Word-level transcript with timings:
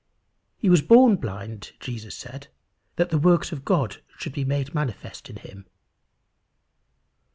He 0.57 0.67
was 0.67 0.81
born 0.81 1.17
blind, 1.17 1.73
Jesus 1.79 2.15
said, 2.17 2.47
"that 2.95 3.11
the 3.11 3.19
works 3.19 3.51
of 3.51 3.63
God 3.63 4.01
should 4.17 4.33
be 4.33 4.43
made 4.43 4.73
manifest 4.73 5.29
in 5.29 5.35
him." 5.35 5.67